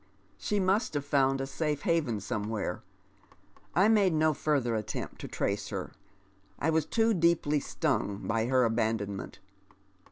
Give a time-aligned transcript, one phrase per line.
[0.39, 2.81] She must have found a safe haven somewhere.
[3.73, 5.91] 1 made no further attempt to trace her.
[6.57, 9.37] I was too deeply stung by her abandonment.